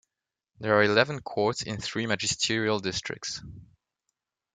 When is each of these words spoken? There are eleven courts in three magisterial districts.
There 0.59 0.75
are 0.79 0.83
eleven 0.83 1.19
courts 1.21 1.61
in 1.61 1.77
three 1.79 2.07
magisterial 2.07 2.79
districts. 2.79 3.39